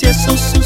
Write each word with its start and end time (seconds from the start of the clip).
ciências 0.00 0.16
são 0.16 0.36
suas. 0.38 0.59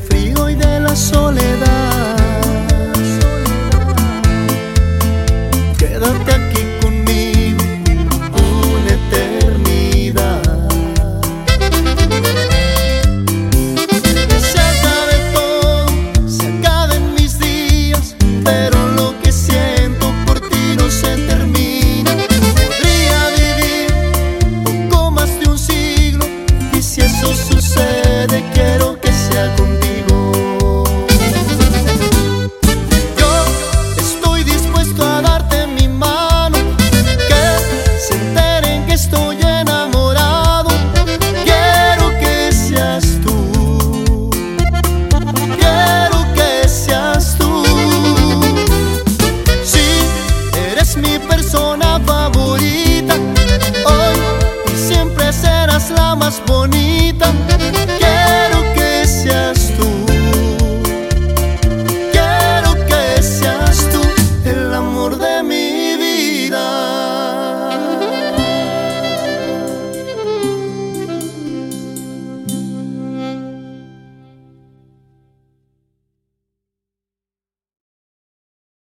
frío 0.00 0.48
y 0.48 0.54
de 0.54 0.80
la 0.80 0.94
soledad. 0.94 2.16
Quédate 5.76 6.32
aquí 6.32 6.62
conmigo 6.80 7.62
una 8.32 8.92
eternidad. 9.00 10.42
Se 14.52 14.60
acaben 14.60 15.32
todo, 15.34 15.86
se 16.28 16.46
acaben 16.46 17.14
mis 17.14 17.38
días, 17.38 18.14
pero 18.44 18.88
lo 18.96 19.14
que 19.22 19.32
siento 19.32 20.12
por 20.26 20.40
ti 20.40 20.76
no 20.76 20.90
se 20.90 21.16
termina. 21.26 22.12
Podría 22.56 23.20
vivir 23.38 23.88
poco 24.64 25.10
más 25.10 25.30
de 25.40 25.48
un 25.48 25.58
siglo 25.58 26.26
y 26.72 26.82
si 26.82 27.00
eso 27.00 27.34
sucede. 27.34 27.57